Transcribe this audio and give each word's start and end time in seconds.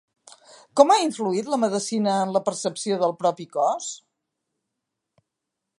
Com 0.79 0.93
ha 0.93 0.97
influït 1.07 1.51
la 1.55 1.59
medicina 1.63 2.15
en 2.23 2.33
la 2.37 2.41
percepció 2.49 2.99
del 3.03 3.15
propi 3.21 3.47
cos? 3.59 3.93